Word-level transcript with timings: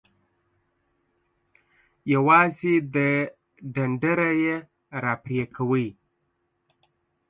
یوازې 2.13 2.75
د 2.95 2.97
ډنډره 3.73 4.29
یی 4.41 4.53
را 5.03 5.13
پرې 5.23 5.41
کوئ. 5.55 5.87